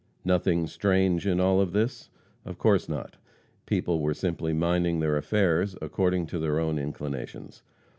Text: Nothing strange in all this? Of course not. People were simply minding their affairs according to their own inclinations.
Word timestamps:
Nothing 0.25 0.65
strange 0.65 1.27
in 1.27 1.39
all 1.39 1.63
this? 1.63 2.09
Of 2.43 2.57
course 2.57 2.89
not. 2.89 3.17
People 3.67 3.99
were 3.99 4.15
simply 4.15 4.51
minding 4.51 4.99
their 4.99 5.15
affairs 5.15 5.75
according 5.79 6.25
to 6.33 6.39
their 6.39 6.59
own 6.59 6.79
inclinations. 6.79 7.61